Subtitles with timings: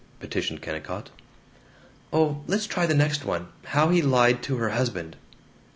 [0.19, 1.11] petitioned Kennicott.
[2.11, 5.15] "Oh, let's try the next one, 'How He Lied to Her Husband.'"